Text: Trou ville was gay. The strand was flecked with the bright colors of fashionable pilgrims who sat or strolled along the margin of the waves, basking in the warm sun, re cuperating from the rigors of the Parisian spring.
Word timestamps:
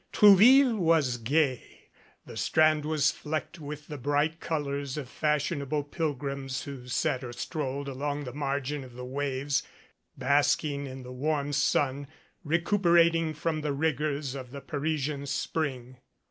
Trou 0.11 0.33
ville 0.35 0.77
was 0.77 1.17
gay. 1.17 1.91
The 2.25 2.35
strand 2.35 2.85
was 2.85 3.11
flecked 3.11 3.59
with 3.59 3.87
the 3.87 3.99
bright 3.99 4.39
colors 4.39 4.97
of 4.97 5.07
fashionable 5.07 5.83
pilgrims 5.83 6.63
who 6.63 6.87
sat 6.87 7.23
or 7.23 7.31
strolled 7.31 7.87
along 7.87 8.23
the 8.23 8.33
margin 8.33 8.83
of 8.83 8.93
the 8.95 9.05
waves, 9.05 9.61
basking 10.17 10.87
in 10.87 11.03
the 11.03 11.13
warm 11.13 11.53
sun, 11.53 12.07
re 12.43 12.59
cuperating 12.59 13.35
from 13.35 13.61
the 13.61 13.73
rigors 13.73 14.33
of 14.33 14.49
the 14.49 14.59
Parisian 14.61 15.27
spring. 15.27 15.97